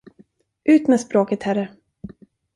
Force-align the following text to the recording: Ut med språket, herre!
Ut 0.63 0.87
med 0.87 0.99
språket, 1.01 1.43
herre! 1.43 1.69